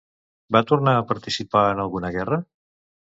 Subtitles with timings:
[0.55, 2.41] Va tornar a participar en alguna guerra?